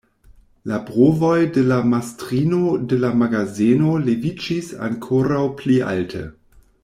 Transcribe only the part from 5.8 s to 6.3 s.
alte.